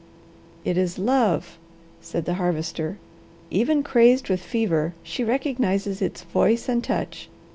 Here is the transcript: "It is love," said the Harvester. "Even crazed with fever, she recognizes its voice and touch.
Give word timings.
"It 0.65 0.79
is 0.79 0.97
love," 0.97 1.59
said 2.01 2.25
the 2.25 2.33
Harvester. 2.41 2.97
"Even 3.51 3.83
crazed 3.83 4.29
with 4.29 4.41
fever, 4.41 4.95
she 5.03 5.23
recognizes 5.23 6.01
its 6.01 6.23
voice 6.23 6.67
and 6.67 6.83
touch. 6.83 7.29